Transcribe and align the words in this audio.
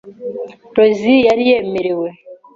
Rosie 0.75 1.23
yari 1.27 1.43
yemerewe 1.51 2.09